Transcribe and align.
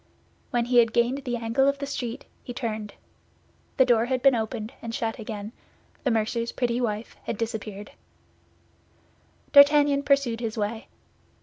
When 0.49 0.65
he 0.65 0.79
had 0.79 0.93
gained 0.93 1.25
the 1.25 1.37
angle 1.37 1.67
of 1.67 1.77
the 1.77 1.85
street, 1.85 2.25
he 2.41 2.55
turned. 2.55 2.95
The 3.77 3.85
door 3.85 4.05
had 4.05 4.23
been 4.23 4.33
opened, 4.33 4.73
and 4.81 4.95
shut 4.95 5.19
again; 5.19 5.51
the 6.03 6.09
mercer's 6.09 6.51
pretty 6.51 6.81
wife 6.81 7.15
had 7.25 7.37
disappeared. 7.37 7.91
D'Artagnan 9.51 10.01
pursued 10.01 10.39
his 10.39 10.57
way. 10.57 10.87